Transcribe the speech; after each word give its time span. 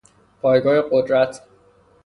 پایگاه 0.41 0.81
قدرت 0.91 1.41